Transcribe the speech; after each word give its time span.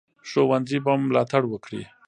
ښوونځي 0.29 0.77
به 0.85 0.93
ملاتړ 1.07 1.43
وکړي. 1.49 1.81